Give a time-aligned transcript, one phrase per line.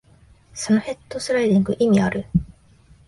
[0.55, 2.25] そのヘッドスライディング、意味ある？